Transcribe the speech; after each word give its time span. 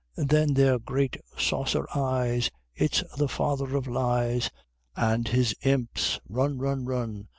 _Then 0.27 0.55
their 0.55 0.79
great 0.79 1.17
saucer 1.37 1.85
eyes 1.95 2.49
It's 2.73 3.03
the 3.19 3.27
Father 3.27 3.75
of 3.77 3.85
lies 3.85 4.49
And 4.95 5.27
his 5.27 5.53
Imps 5.61 6.19
run! 6.27 6.57
run! 6.57 6.85
run! 6.85 7.27